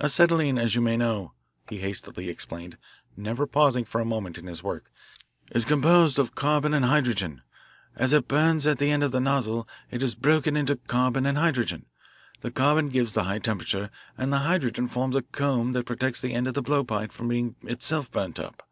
[0.00, 1.32] "Acetylene, as you may know,"
[1.68, 2.78] he hastily explained,
[3.16, 4.92] never pausing for a moment in his work,
[5.50, 7.42] "is composed of carbon and hydrogen.
[7.96, 11.36] As it burns at the end of the nozzle it is broken into carbon and
[11.36, 11.86] hydrogen
[12.42, 16.32] the carbon gives the high temperature, and the hydrogen forms a cone that protects the
[16.32, 18.64] end of the blowpipe from being itself burnt up."